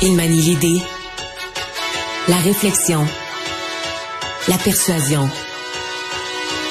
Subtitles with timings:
[0.00, 0.80] Il manie l'idée,
[2.28, 3.04] la réflexion,
[4.46, 5.28] la persuasion,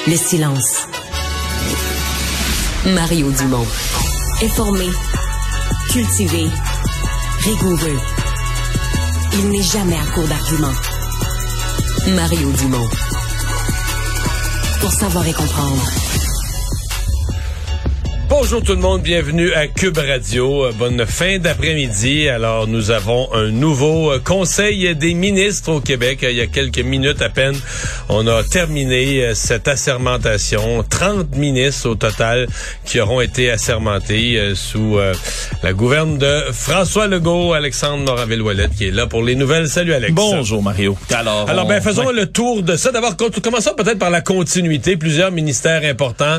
[0.06, 0.86] le silence.
[2.86, 3.66] Mario Dumont.
[4.42, 4.86] Informé,
[5.90, 6.48] cultivé,
[7.40, 8.00] rigoureux.
[9.34, 10.78] Il n'est jamais à court d'arguments.
[12.14, 12.88] Mario Dumont.
[14.80, 15.84] Pour savoir et comprendre.
[18.40, 20.66] Bonjour tout le monde, bienvenue à Cube Radio.
[20.66, 22.28] Euh, Bonne fin d'après-midi.
[22.28, 26.20] Alors, nous avons un nouveau euh, Conseil des ministres au Québec.
[26.22, 27.56] Il y a quelques minutes à peine,
[28.08, 30.84] on a terminé euh, cette assermentation.
[30.88, 32.46] 30 ministres au total
[32.84, 34.98] qui auront été assermentés sous
[35.62, 39.68] la gouverne de François Legault, Alexandre Moraville-Ouellette qui est là pour les nouvelles.
[39.68, 40.12] Salut Alex.
[40.12, 40.96] Bonjour Mario.
[41.10, 42.12] Alors, Alors ben, faisons ouais.
[42.12, 42.92] le tour de ça.
[42.92, 44.96] D'abord, commençons peut-être par la continuité.
[44.96, 46.38] Plusieurs ministères importants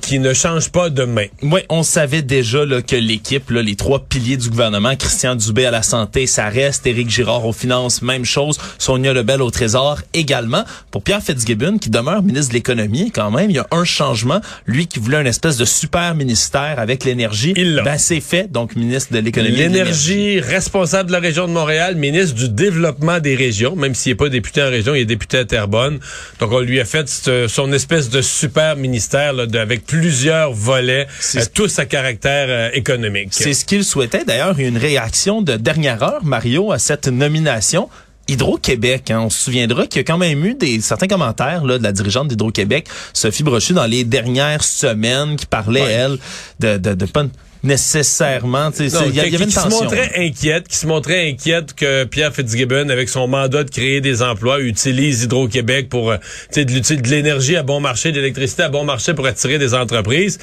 [0.00, 1.26] qui ne changent pas de main.
[1.42, 5.66] Oui, on savait déjà là, que l'équipe, là, les trois piliers du gouvernement, Christian Dubé
[5.66, 10.00] à la santé, ça reste, Éric Girard aux finances, même chose, Sonia Lebel au trésor
[10.14, 10.64] également.
[10.90, 14.40] Pour Pierre Fitzgibbon, qui demeure ministre de l'économie quand même, il y a un changement.
[14.64, 17.52] Lui qui voulait une espèce de super ministère avec l'énergie,
[17.84, 19.56] ben c'est fait, donc ministre de l'économie.
[19.56, 24.16] L'énergie, responsable de la région de Montréal, ministre du développement des régions, même s'il n'est
[24.16, 25.98] pas député en région, il est député à Terrebonne.
[26.40, 27.08] Donc on lui a fait
[27.48, 31.06] son espèce de super ministère là, de, avec plusieurs volets
[31.52, 33.28] tous à caractère euh, économique.
[33.30, 34.24] C'est ce qu'il souhaitait.
[34.24, 37.88] D'ailleurs, y une réaction de dernière heure, Mario, à cette nomination.
[38.28, 41.78] Hydro-Québec, hein, on se souviendra qu'il y a quand même eu des certains commentaires là,
[41.78, 45.92] de la dirigeante d'Hydro-Québec, Sophie Brochu, dans les dernières semaines, qui parlait, ouais.
[45.92, 46.18] elle,
[46.58, 47.26] de, de, de pas
[47.62, 48.70] nécessairement.
[48.78, 49.70] Il y, avait une qui tension.
[49.70, 54.00] se montrait inquiète, qui se montrait inquiète que Pierre Fitzgibbon, avec son mandat de créer
[54.00, 56.16] des emplois, utilise Hydro-Québec pour euh,
[56.54, 60.38] de, de l'énergie à bon marché, de l'électricité à bon marché pour attirer des entreprises.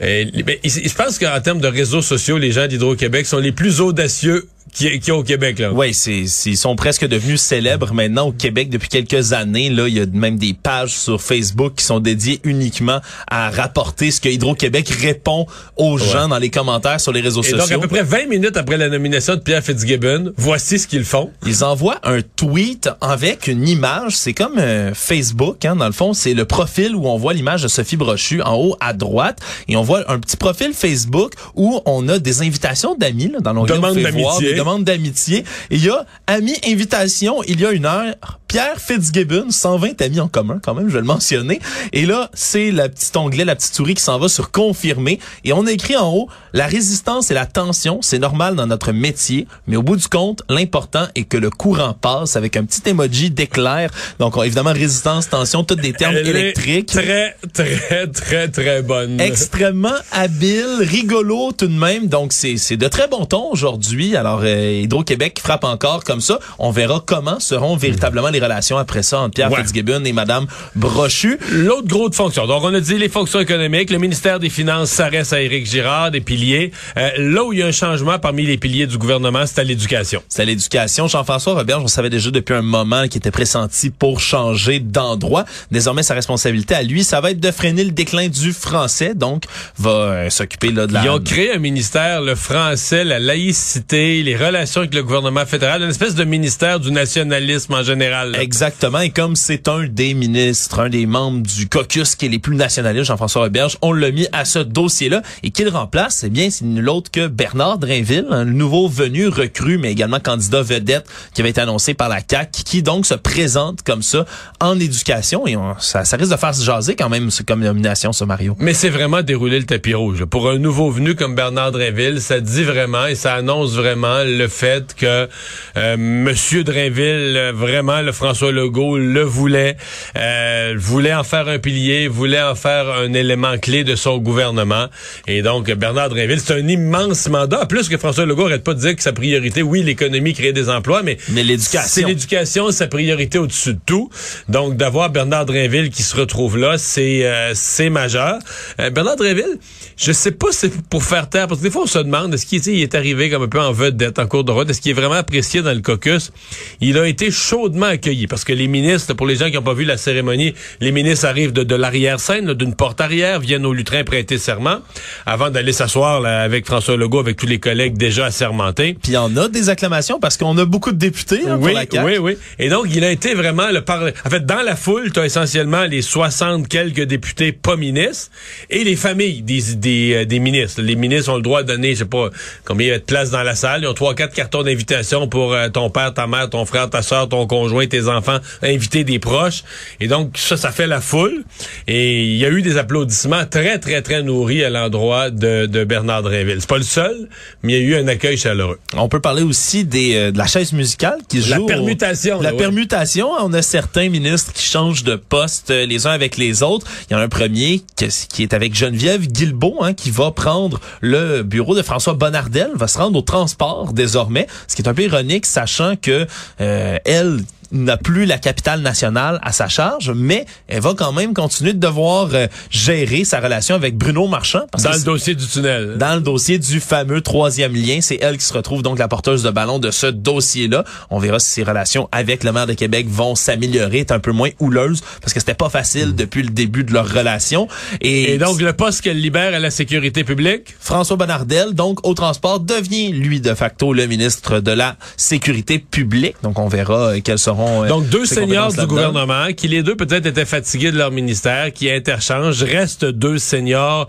[0.00, 0.30] Mais,
[0.64, 4.98] je pense qu'en termes de réseaux sociaux, les gens d'Hydro-Québec sont les plus audacieux qui,
[5.00, 5.72] qui au Québec là.
[5.72, 9.94] Oui, c'est ils sont presque devenus célèbres maintenant au Québec depuis quelques années là, il
[9.94, 14.28] y a même des pages sur Facebook qui sont dédiées uniquement à rapporter ce que
[14.28, 16.06] Hydro-Québec répond aux ouais.
[16.12, 17.58] gens dans les commentaires sur les réseaux Et sociaux.
[17.58, 21.04] donc à peu près 20 minutes après la nomination de Pierre Fitzgibbon, voici ce qu'ils
[21.04, 21.30] font.
[21.46, 26.14] Ils envoient un tweet avec une image, c'est comme euh, Facebook hein, dans le fond,
[26.14, 29.38] c'est le profil où on voit l'image de Sophie Brochu en haut à droite
[29.68, 33.76] et on voit un petit profil Facebook où on a des invitations d'amis dans l'onglet
[33.76, 35.44] demande d'amitié demande d'amitié.
[35.70, 38.40] Il y a amis invitation il y a une heure.
[38.54, 41.58] Pierre Fitzgibbon, 120 amis en commun quand même, je vais le mentionner.
[41.92, 45.18] Et là, c'est le petit onglet, la petite souris qui s'en va sur confirmer.
[45.42, 48.92] Et on a écrit en haut, la résistance et la tension, c'est normal dans notre
[48.92, 52.88] métier, mais au bout du compte, l'important est que le courant passe avec un petit
[52.88, 53.90] emoji d'éclair.
[54.20, 56.86] Donc évidemment, résistance, tension, tous des termes Elle électriques.
[56.86, 59.20] Très, très, très, très bonne.
[59.20, 62.06] Extrêmement habile, rigolo tout de même.
[62.06, 64.14] Donc c'est de très bon ton aujourd'hui.
[64.14, 66.38] Alors euh, Hydro-Québec frappe encore comme ça.
[66.60, 69.58] On verra comment seront véritablement les relations après ça entre Pierre ouais.
[69.58, 71.38] Fitzgibbon et Madame Brochu.
[71.52, 72.46] L'autre gros de fonction.
[72.46, 73.90] Donc, on a dit les fonctions économiques.
[73.90, 76.70] Le ministère des Finances, ça reste à Éric Girard, des piliers.
[76.96, 79.64] Euh, là où il y a un changement parmi les piliers du gouvernement, c'est à
[79.64, 80.22] l'éducation.
[80.28, 81.08] C'est à l'éducation.
[81.08, 85.44] Jean-François Roberge, on savait déjà depuis un moment qu'il était pressenti pour changer d'endroit.
[85.70, 89.14] Désormais, sa responsabilité à lui, ça va être de freiner le déclin du français.
[89.14, 89.44] Donc,
[89.78, 91.04] va euh, s'occuper là de la...
[91.04, 95.82] Ils ont créé un ministère, le français, la laïcité, les relations avec le gouvernement fédéral,
[95.82, 98.33] une espèce de ministère du nationalisme en général.
[98.36, 98.42] Là.
[98.42, 99.00] Exactement.
[99.00, 102.56] Et comme c'est un des ministres, un des membres du caucus qui est les plus
[102.56, 105.22] nationalistes, Jean-François Roberge, on l'a mis à ce dossier-là.
[105.42, 109.28] Et qui le remplace, eh bien, c'est nul autre que Bernard Drinville, un nouveau venu
[109.28, 113.14] recru, mais également candidat vedette qui avait été annoncé par la CAQ, qui donc se
[113.14, 114.24] présente comme ça
[114.60, 115.46] en éducation.
[115.46, 118.56] Et on, ça, ça risque de faire se jaser quand même comme nomination, ce Mario.
[118.58, 120.24] Mais c'est vraiment dérouler le tapis rouge.
[120.24, 124.48] Pour un nouveau venu comme Bernard Drinville, ça dit vraiment et ça annonce vraiment le
[124.48, 125.28] fait que
[125.76, 129.76] euh, Monsieur Drinville, vraiment, le François Legault le voulait,
[130.16, 134.86] euh, voulait en faire un pilier, voulait en faire un élément clé de son gouvernement.
[135.26, 137.66] Et donc, Bernard Drinville, c'est un immense mandat.
[137.66, 140.68] Plus que François Legault arrête pas de dire que sa priorité, oui, l'économie, créer des
[140.68, 141.80] emplois, mais, mais l'éducation.
[141.86, 144.10] C'est l'éducation, sa priorité au-dessus de tout.
[144.48, 148.38] Donc, d'avoir Bernard Drinville qui se retrouve là, c'est euh, c'est majeur.
[148.80, 149.58] Euh, Bernard Drinville,
[149.96, 152.34] je sais pas si c'est pour faire taire, parce que des fois, on se demande,
[152.34, 154.90] est-ce qu'il est arrivé comme un peu en vedette en cours de route, est-ce qu'il
[154.90, 156.32] est vraiment apprécié dans le caucus?
[156.80, 158.26] Il a été chaudement accueillis.
[158.26, 161.26] Parce que les ministres, pour les gens qui n'ont pas vu la cérémonie, les ministres
[161.26, 164.78] arrivent de, de l'arrière-scène, d'une porte arrière, viennent au lutrin prêter serment,
[165.26, 168.96] avant d'aller s'asseoir avec François Legault, avec tous les collègues déjà assermentés.
[169.02, 171.72] Puis il y en a des acclamations, parce qu'on a beaucoup de députés hein, oui,
[171.72, 172.04] pour la CAQ.
[172.04, 172.36] Oui, oui.
[172.58, 174.02] Et donc, il a été vraiment le par...
[174.02, 178.30] En fait, dans la foule, tu as essentiellement les 60 quelques députés pas ministres
[178.70, 180.82] et les familles des, des, euh, des ministres.
[180.82, 182.28] Les ministres ont le droit de donner, je sais pas,
[182.64, 183.82] combien il y a de place dans la salle.
[183.82, 187.02] Ils ont trois, quatre cartons d'invitation pour euh, ton père, ta mère, ton frère, ta
[187.02, 189.62] soeur, ton conjoint, tes enfants, inviter des proches.
[190.00, 191.44] Et donc, ça, ça fait la foule.
[191.86, 195.84] Et il y a eu des applaudissements très, très, très nourris à l'endroit de, de
[195.84, 196.56] Bernard Drinville.
[196.58, 197.28] C'est pas le seul,
[197.62, 198.80] mais il y a eu un accueil chaleureux.
[198.96, 201.50] On peut parler aussi des, euh, de la chaise musicale qui joue.
[201.50, 202.40] La permutation.
[202.40, 203.30] la permutation.
[203.40, 206.86] On a certains ministres qui changent de poste les uns avec les autres.
[207.08, 207.82] Il y en a un premier
[208.28, 212.88] qui est avec Geneviève Guilbeault, hein, qui va prendre le bureau de François Bonnardel, va
[212.88, 216.26] se rendre au transport désormais, ce qui est un peu ironique, sachant que
[216.60, 217.40] euh, elle
[217.74, 221.78] n'a plus la capitale nationale à sa charge, mais elle va quand même continuer de
[221.78, 224.62] devoir euh, gérer sa relation avec Bruno Marchand.
[224.82, 225.96] dans le dossier du tunnel.
[225.98, 227.98] Dans le dossier du fameux troisième lien.
[228.00, 230.84] C'est elle qui se retrouve donc la porteuse de ballon de ce dossier-là.
[231.10, 234.32] On verra si ses relations avec le maire de Québec vont s'améliorer, être un peu
[234.32, 236.14] moins houleuses, parce que c'était pas facile mm.
[236.14, 237.68] depuis le début de leur relation.
[238.00, 240.74] Et, donc, le poste qu'elle libère à la sécurité publique?
[240.78, 246.36] François Bonnardel, donc, au transport, devient, lui, de facto, le ministre de la Sécurité publique.
[246.42, 249.96] Donc, on verra euh, quelles seront euh, Donc, deux seniors du gouvernement, qui les deux
[249.96, 254.08] peut-être étaient fatigués de leur ministère, qui interchangent, restent deux seniors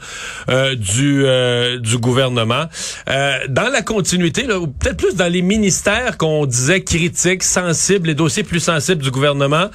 [0.49, 2.65] euh, du, euh, du gouvernement.
[3.07, 8.43] dans la continuité, ou peut-être plus dans les ministères qu'on disait critiques, sensibles, les dossiers
[8.43, 9.67] plus sensibles du gouvernement,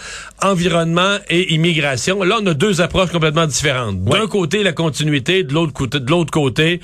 [0.42, 4.02] environnement et immigration, là, on a deux approches complètement différentes.
[4.04, 6.80] D'un côté, la continuité, de l'autre côté, de l'autre côté,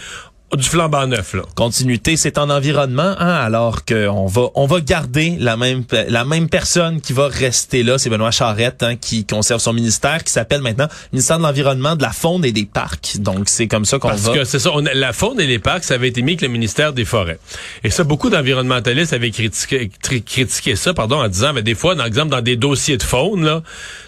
[0.55, 1.43] du flambant neuf là.
[1.57, 6.49] Continuité, c'est en environnement, hein, alors qu'on va on va garder la même la même
[6.49, 10.63] personne qui va rester là, c'est Benoît Charette hein, qui conserve son ministère, qui s'appelle
[10.63, 13.19] maintenant ministère de l'environnement, de la faune et des parcs.
[13.19, 14.15] Donc c'est comme ça qu'on va.
[14.15, 16.49] Parce que c'est ça, la faune et les parcs, ça avait été mis avec le
[16.49, 17.39] ministère des forêts.
[17.83, 22.07] Et ça, beaucoup d'environnementalistes avaient critiqué, critiqué ça, pardon, en disant, mais des fois, par
[22.07, 23.63] exemple, dans des dossiers de faune là,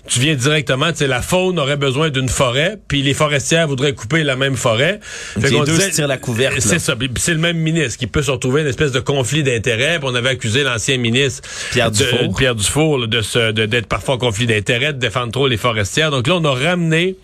[0.07, 3.93] tu viens directement, tu sais, la faune aurait besoin d'une forêt, puis les forestières voudraient
[3.93, 5.01] couper la même forêt.
[5.03, 5.91] Fait les deux se
[6.59, 6.95] c'est ça.
[7.17, 9.99] C'est le même ministre qui peut se retrouver une espèce de conflit d'intérêts.
[10.03, 14.93] On avait accusé l'ancien ministre Pierre Dufour, Pierre Dufour de d'être parfois en conflit d'intérêts,
[14.93, 16.11] de défendre trop les forestières.
[16.11, 17.17] Donc là, on a ramené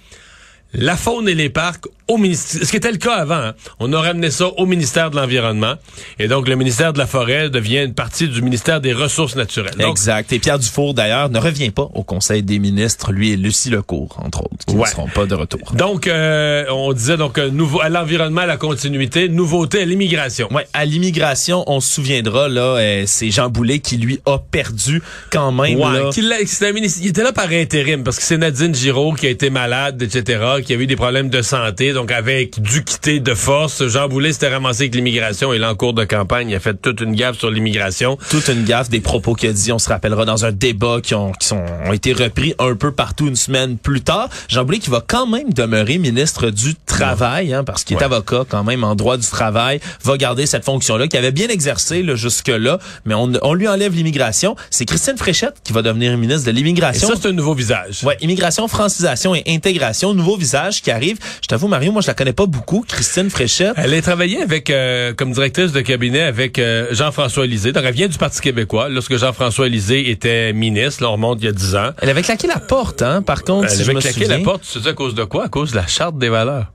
[0.75, 2.65] la faune et les parcs au ministère.
[2.65, 3.35] Ce qui était le cas avant.
[3.35, 3.55] Hein.
[3.81, 5.75] On a ramené ça au ministère de l'Environnement.
[6.19, 9.75] Et donc, le ministère de la Forêt devient une partie du ministère des Ressources naturelles.
[9.81, 10.33] exact.
[10.33, 14.21] Et Pierre Dufour, d'ailleurs, ne revient pas au Conseil des ministres, lui et Lucie Lecourt,
[14.23, 15.73] entre autres, qui ne seront pas de retour.
[15.75, 20.53] Donc, euh, on disait donc euh, nouveau à l'environnement, à la continuité, nouveauté à l'immigration.
[20.53, 25.03] Ouais, à l'immigration, on se souviendra, là, euh, c'est Jean Boulet qui, lui, a perdu
[25.31, 25.79] quand même.
[25.79, 26.11] Ouais, là.
[26.17, 30.39] il était là par intérim, parce que c'est Nadine Giraud qui a été malade, etc.,
[30.65, 33.87] qui a eu des problèmes de santé donc avec dû quitter de force.
[33.87, 36.75] Jean Boulet s'était ramassé avec l'immigration et là, en cours de campagne, il a fait
[36.75, 38.19] toute une gaffe sur l'immigration.
[38.31, 41.15] Toute une gaffe, des propos qu'il a dit, on se rappellera, dans un débat qui
[41.15, 44.29] ont, qui sont, ont été repris un peu partout une semaine plus tard.
[44.49, 48.45] Jean Boulet qui va quand même demeurer ministre du Travail, hein, parce qu'il est avocat
[48.49, 52.79] quand même en droit du travail, va garder cette fonction-là, qui avait bien exercé jusque-là,
[53.05, 54.57] mais on, on lui enlève l'immigration.
[54.71, 57.09] C'est Christine Fréchette qui va devenir ministre de l'immigration.
[57.09, 58.05] ça, c'est un nouveau visage.
[58.05, 61.19] Ouais, immigration, francisation et intégration, nouveau visage qui arrive.
[61.43, 63.75] Je t'avoue, Mario, moi, je la connais pas beaucoup, Christine Fréchette.
[63.77, 67.73] Elle a travaillé avec, euh, comme directrice de cabinet avec euh, Jean-François Lisée.
[67.73, 68.89] Donc, elle vient du Parti québécois.
[68.89, 71.91] Lorsque Jean-François Lisée était ministre, là, on remonte il y a dix ans.
[72.01, 74.89] Elle avait claqué la porte, hein, par contre, Elle avait claqué la porte, tu sais
[74.89, 75.45] à cause de quoi?
[75.45, 76.73] À cause de la charte des valeurs.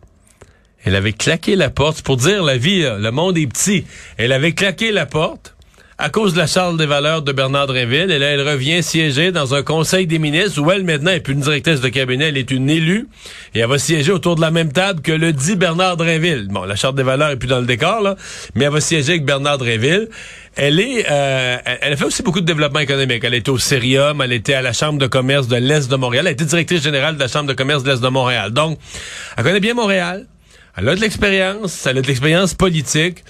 [0.85, 2.01] Elle avait claqué la porte.
[2.01, 3.85] pour dire la vie, le monde est petit.
[4.17, 5.55] Elle avait claqué la porte
[6.01, 8.09] à cause de la charte des valeurs de Bernard Drinville.
[8.09, 11.33] Et là, elle revient siéger dans un conseil des ministres où elle, maintenant, est plus
[11.33, 13.09] une directrice de cabinet, elle est une élue.
[13.53, 16.47] Et elle va siéger autour de la même table que le dit Bernard Drinville.
[16.49, 18.15] Bon, la charte des valeurs est plus dans le décor, là,
[18.55, 20.07] mais elle va siéger avec Bernard Drinville.
[20.55, 23.21] Elle est, euh, elle a fait aussi beaucoup de développement économique.
[23.25, 26.27] Elle était au Cérium, elle était à la Chambre de commerce de l'Est de Montréal.
[26.27, 28.51] Elle était directrice générale de la Chambre de commerce de l'Est de Montréal.
[28.51, 28.79] Donc,
[29.35, 30.27] elle connaît bien Montréal.
[30.77, 33.25] Elle a de l'expérience, elle a de l'expérience politique.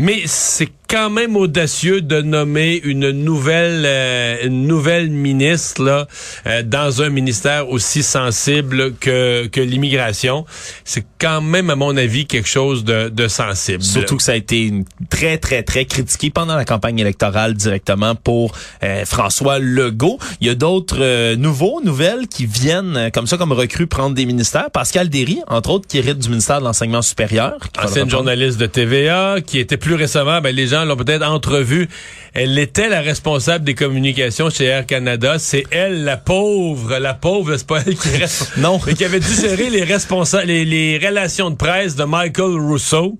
[0.00, 6.08] Mais c'est quand même audacieux de nommer une nouvelle euh, une nouvelle ministre là
[6.46, 10.46] euh, dans un ministère aussi sensible que que l'immigration.
[10.84, 13.82] C'est quand même à mon avis quelque chose de, de sensible.
[13.82, 14.72] Surtout que ça a été
[15.10, 18.52] très très très critiqué pendant la campagne électorale directement pour
[18.82, 20.18] euh, François Legault.
[20.40, 24.70] Il y a d'autres nouveaux nouvelles qui viennent comme ça comme recrues prendre des ministères.
[24.70, 27.58] Pascal Derry entre autres qui hérite du ministère de l'enseignement supérieur.
[27.78, 31.88] Ancienne journaliste de TVA qui était plus récemment ben les gens gens l'ont peut-être entrevue.
[32.34, 35.38] Elle était la responsable des communications chez Air Canada.
[35.38, 38.52] C'est elle, la pauvre, la pauvre, c'est pas elle qui reste.
[38.58, 38.80] non.
[38.86, 43.18] Mais qui avait dû gérer les responsables, les, relations de presse de Michael Rousseau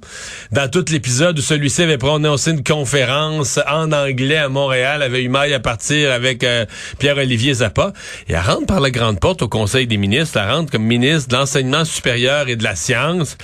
[0.53, 5.29] dans tout l'épisode où celui-ci avait prononcé une conférence en anglais à Montréal, avait eu
[5.29, 6.67] maille à partir avec euh,
[6.99, 7.93] Pierre-Olivier Zappa.
[8.29, 10.39] Et elle rentre par la grande porte au Conseil des ministres.
[10.39, 13.37] Elle rentre comme ministre de l'enseignement supérieur et de la science.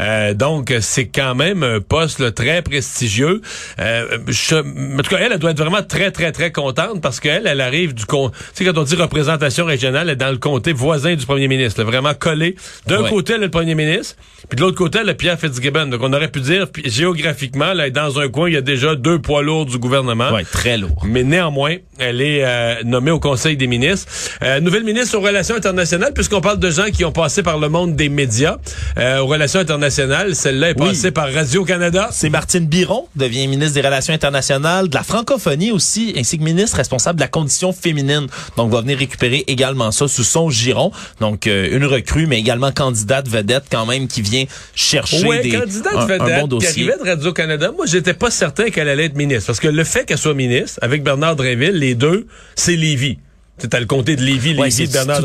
[0.00, 3.42] Euh, donc, c'est quand même un poste très prestigieux.
[3.80, 7.20] Euh, je, en tout cas, elle, elle doit être vraiment très, très, très contente parce
[7.20, 8.04] qu'elle, elle arrive du...
[8.04, 8.16] Tu
[8.54, 11.82] sais, quand on dit représentation régionale, elle est dans le comté voisin du premier ministre,
[11.84, 12.56] vraiment collé.
[12.86, 14.16] D'un côté, elle est le premier ministre,
[14.48, 15.86] puis de l'autre côté, elle est Pierre Fitzgibbon.
[15.86, 19.18] Donc, on aurait pu dire, géographiquement, là, dans un coin, il y a déjà deux
[19.18, 20.30] poids lourds du gouvernement.
[20.32, 21.02] Oui, très lourd.
[21.04, 24.10] Mais néanmoins, elle est euh, nommée au Conseil des ministres.
[24.42, 27.68] Euh, nouvelle ministre aux relations internationales, puisqu'on parle de gens qui ont passé par le
[27.68, 28.58] monde des médias.
[28.98, 32.08] Euh, aux relations internationales, celle-là est passée par Radio-Canada.
[32.12, 36.76] C'est Martine Biron, devient ministre des Relations internationales, de la francophonie aussi, ainsi que ministre
[36.76, 38.26] responsable de la condition féminine.
[38.56, 40.92] Donc, va venir récupérer également ça sous son giron.
[41.20, 45.94] Donc, une recrue, mais également candidate vedette quand même qui vient chercher ouais, des, candidate
[45.94, 46.72] un, vedette bon dossier.
[46.72, 47.72] qui arrivait de Radio-Canada.
[47.74, 49.46] Moi, j'étais pas certain qu'elle allait être ministre.
[49.46, 53.18] Parce que le fait qu'elle soit ministre, avec Bernard Drinville, les deux, c'est Lévis.
[53.66, 55.22] T'as le comté de Lévis, Lévis de Bernard.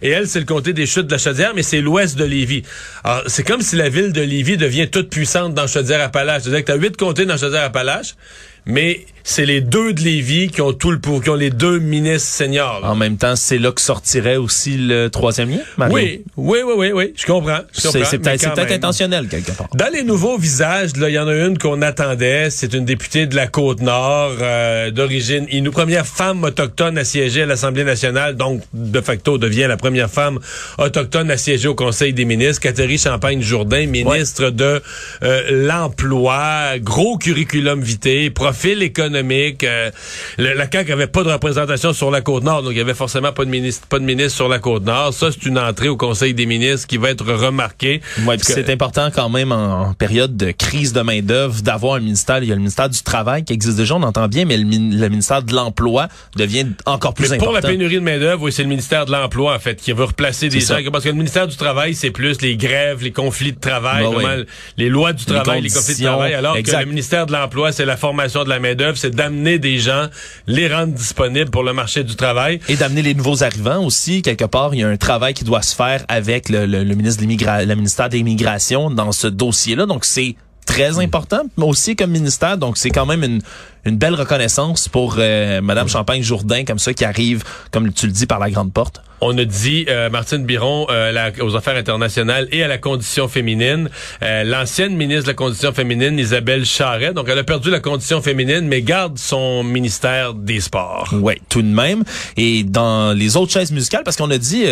[0.00, 2.62] Et elle, c'est le comté des chutes de la Chaudière, mais c'est l'ouest de Lévis.
[3.04, 6.42] Alors, c'est comme si la ville de Lévis devient toute puissante dans Chaudière-Appalaches.
[6.42, 8.14] C'est-à-dire que t'as huit comtés dans Chaudière-Appalaches,
[8.70, 11.78] mais c'est les deux de Lévis qui ont tout le pour, qui ont les deux
[11.78, 12.80] ministres seniors.
[12.82, 15.60] En même temps, c'est là que sortirait aussi le troisième lien,
[15.90, 17.60] Oui, oui, oui, oui, oui, je comprends.
[17.72, 19.68] C'est peut-être intentionnel quelque part.
[19.74, 22.50] Dans les nouveaux visages, il y en a une qu'on attendait.
[22.50, 27.46] C'est une députée de la Côte-Nord, euh, d'origine une première femme autochtone à siéger à
[27.46, 30.38] l'Assemblée nationale, donc de facto devient la première femme
[30.78, 32.60] autochtone à siéger au Conseil des ministres.
[32.62, 34.82] Catherine Champagne-Jourdain, ministre de
[35.22, 39.64] euh, l'Emploi, gros curriculum vitae, profil économique.
[39.64, 39.90] Euh,
[40.36, 43.46] la CAQ avait pas de représentation sur la Côte-Nord, donc il y avait forcément pas
[43.46, 45.14] de ministre, pas de ministre sur la Côte-Nord.
[45.14, 48.02] Ça, c'est une entrée au Conseil des ministres qui va être remarquée.
[48.26, 52.42] Ouais, c'est important quand même en, période de crise de main d'œuvre d'avoir un ministère.
[52.42, 54.64] Il y a le ministère du travail qui existe déjà, on entend bien, mais le,
[54.64, 57.46] ministère de l'emploi devient encore plus important.
[57.46, 59.92] Pour la pénurie de main d'œuvre, oui, c'est le ministère de l'emploi en fait qui
[59.92, 60.76] veut replacer des gens.
[60.92, 64.36] Parce que le ministère du travail, c'est plus les grèves, les conflits de travail, bah
[64.76, 66.34] les lois du travail, les, conflits de travail.
[66.34, 69.58] Alors que le ministère de l'emploi, c'est la formation de la main d'œuvre, c'est d'amener
[69.58, 70.06] des gens,
[70.46, 72.60] les rendre disponibles pour le marché du travail.
[72.68, 74.22] Et d'amener les nouveaux arrivants aussi.
[74.22, 77.66] Quelque part, il y a un travail qui doit se faire avec le, ministre de
[77.66, 79.86] le ministère de l'Immigration dans ce dossier-là.
[79.86, 82.58] Donc, c'est très important, mais aussi comme ministère.
[82.58, 83.42] Donc, c'est quand même une,
[83.84, 88.26] une belle reconnaissance pour euh, Madame Champagne-Jourdain, comme ça, qui arrive, comme tu le dis,
[88.26, 89.02] par la grande porte.
[89.22, 93.90] On a dit, euh, Martine Biron, euh, aux affaires internationales et à la condition féminine.
[94.22, 98.22] Euh, l'ancienne ministre de la condition féminine, Isabelle Charret, donc elle a perdu la condition
[98.22, 101.10] féminine, mais garde son ministère des Sports.
[101.12, 102.02] Oui, tout de même.
[102.36, 104.64] Et dans les autres chaises musicales, parce qu'on a dit,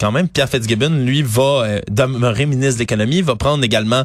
[0.00, 4.04] quand même, Pierre Fitzgibbon, lui, va demeurer ministre de l'économie, va prendre également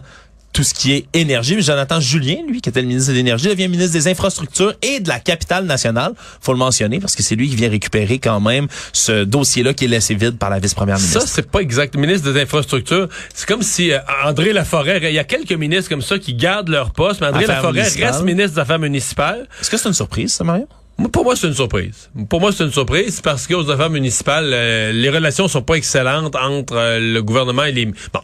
[0.54, 1.56] tout ce qui est énergie.
[1.56, 5.00] Mais Jonathan Julien, lui, qui était le ministre de l'énergie, devient ministre des infrastructures et
[5.00, 6.14] de la capitale nationale.
[6.40, 9.86] Faut le mentionner parce que c'est lui qui vient récupérer quand même ce dossier-là qui
[9.86, 11.22] est laissé vide par la vice-première ministre.
[11.22, 11.98] Ça, c'est pas exact.
[11.98, 16.02] Ministre des infrastructures, c'est comme si euh, André Laforêt, il y a quelques ministres comme
[16.02, 19.48] ça qui gardent leur poste, mais André Laforêt reste ministre des Affaires municipales.
[19.60, 20.68] Est-ce que c'est une surprise, ça, Mario?
[21.12, 22.10] Pour moi, c'est une surprise.
[22.30, 26.36] Pour moi, c'est une surprise parce qu'aux affaires municipales, euh, les relations sont pas excellentes
[26.36, 27.86] entre euh, le gouvernement et les...
[27.86, 28.22] Bon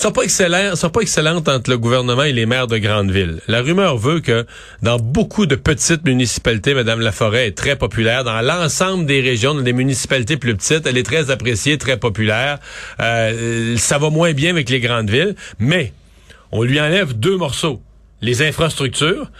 [0.00, 3.40] sont pas excellents, sont pas excellentes entre le gouvernement et les maires de grandes villes.
[3.48, 4.46] La rumeur veut que
[4.82, 8.24] dans beaucoup de petites municipalités, Madame Laforêt est très populaire.
[8.24, 12.58] Dans l'ensemble des régions, dans des municipalités plus petites, elle est très appréciée, très populaire.
[13.00, 15.92] Euh, ça va moins bien avec les grandes villes, mais
[16.50, 17.82] on lui enlève deux morceaux
[18.22, 19.30] les infrastructures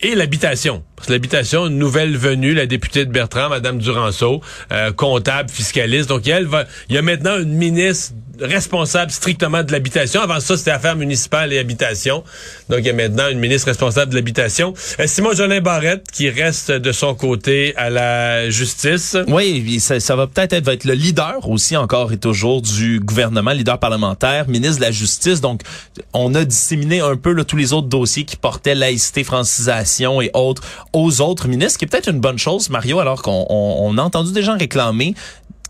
[0.00, 0.82] et l'habitation.
[0.96, 4.40] Parce que l'habitation, nouvelle venue, la députée de Bertrand, Madame Duranceau,
[4.72, 6.08] euh, comptable, fiscaliste.
[6.08, 10.20] Donc, elle va, il y a maintenant une ministre responsable strictement de l'habitation.
[10.20, 12.22] Avant ça, c'était affaires municipales et habitation.
[12.68, 14.74] Donc, il y a maintenant une ministre responsable de l'habitation.
[14.98, 19.16] Euh, Simon Jolin Barrette, qui reste de son côté à la justice.
[19.28, 23.52] Oui, ça, ça va peut-être être, être le leader aussi encore et toujours du gouvernement,
[23.52, 25.40] leader parlementaire, ministre de la Justice.
[25.40, 25.62] Donc,
[26.12, 29.87] on a disséminé un peu là, tous les autres dossiers qui portaient laïcité, francisation
[30.22, 33.46] et autres aux autres ministres, ce qui est peut-être une bonne chose, Mario, alors qu'on
[33.48, 35.14] on, on a entendu des gens réclamer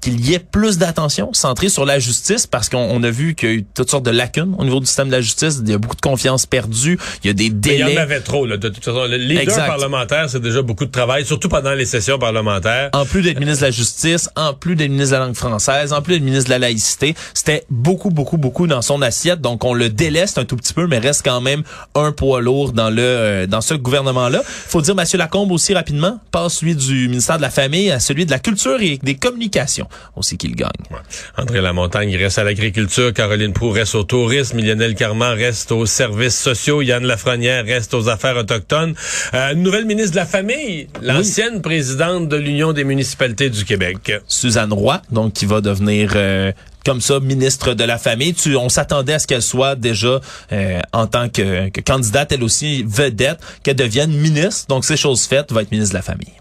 [0.01, 3.53] qu'il y ait plus d'attention centrée sur la justice parce qu'on a vu qu'il y
[3.53, 5.61] a eu toutes sortes de lacunes au niveau du système de la justice.
[5.63, 6.99] Il y a beaucoup de confiance perdue.
[7.23, 7.91] Il y a des délais.
[7.91, 9.07] il y en avait trop, là, de toute façon.
[9.07, 12.91] Le leader parlementaire, c'est déjà beaucoup de travail, surtout pendant les sessions parlementaires.
[12.93, 15.93] En plus d'être ministre de la Justice, en plus d'être ministre de la langue française,
[15.93, 19.41] en plus d'être ministre de la laïcité, c'était beaucoup, beaucoup, beaucoup dans son assiette.
[19.41, 21.63] Donc, on le déleste un tout petit peu, mais reste quand même
[21.95, 24.43] un poids lourd dans le euh, dans ce gouvernement-là.
[24.45, 28.27] Faut dire, Mathieu Lacombe aussi rapidement passe celui du ministère de la Famille à celui
[28.27, 30.69] de la Culture et des Communications aussi qu'il gagne.
[30.91, 30.99] Ouais.
[31.37, 36.39] André Lamontagne reste à l'agriculture, Caroline Proux reste au tourisme, Lionel Carman reste aux services
[36.39, 38.95] sociaux, Yann Lafrenière reste aux affaires autochtones.
[39.35, 44.13] Euh, nouvelle ministre de la Famille, l'ancienne présidente de l'Union des municipalités du Québec.
[44.27, 46.53] Suzanne Roy, donc qui va devenir euh,
[46.85, 48.35] comme ça ministre de la famille.
[48.35, 50.21] Tu, on s'attendait à ce qu'elle soit déjà
[50.53, 54.67] euh, en tant que, que, candidate, elle aussi vedette, qu'elle devienne ministre.
[54.69, 56.33] Donc c'est chose faite, va être ministre de la famille.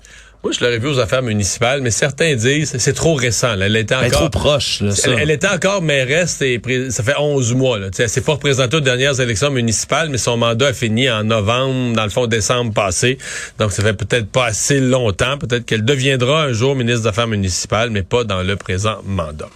[0.43, 3.55] Moi, je l'aurais vu aux affaires municipales, mais certains disent c'est trop récent.
[3.55, 3.65] Là.
[3.65, 4.81] Elle était encore trop proche.
[4.81, 5.11] Là, ça.
[5.11, 7.79] Elle, était encore mairesse et ça fait 11 mois.
[7.79, 7.87] Là.
[7.97, 11.95] elle s'est pas représentée aux dernières élections municipales, mais son mandat a fini en novembre,
[11.95, 13.17] dans le fond décembre passé.
[13.57, 15.37] Donc ça fait peut-être pas assez longtemps.
[15.37, 19.49] Peut-être qu'elle deviendra un jour ministre des Affaires municipales, mais pas dans le présent mandat.